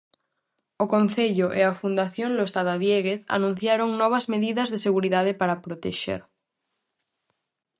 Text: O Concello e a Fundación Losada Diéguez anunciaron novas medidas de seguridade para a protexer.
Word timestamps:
O 0.83 0.85
Concello 0.93 1.47
e 1.59 1.61
a 1.65 1.77
Fundación 1.81 2.29
Losada 2.39 2.73
Diéguez 2.83 3.19
anunciaron 3.37 3.89
novas 4.01 4.25
medidas 4.33 4.67
de 4.73 4.81
seguridade 4.85 5.31
para 5.39 5.51
a 5.55 5.61
protexer. 5.65 6.21